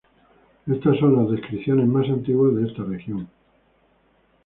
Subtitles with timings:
[0.65, 3.29] Estas son las descripciones más antiguas de esta región.